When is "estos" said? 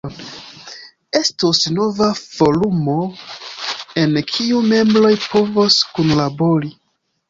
1.19-1.61